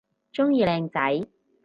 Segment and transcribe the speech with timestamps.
[0.33, 1.27] 鍾意靚仔